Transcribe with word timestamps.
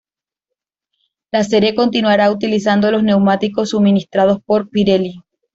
La 1.31 1.43
serie 1.43 1.75
continuará 1.75 2.31
utilizando 2.31 2.89
los 2.89 3.03
neumáticos 3.03 3.69
suministrados 3.69 4.41
por 4.43 4.67
Pirelli. 4.67 5.21